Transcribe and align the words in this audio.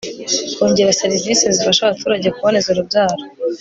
kongera 0.57 0.97
servise 1.01 1.45
zifasha 1.55 1.81
abaturage 1.83 2.27
kuboneza 2.33 2.67
urubyaro 2.69 3.17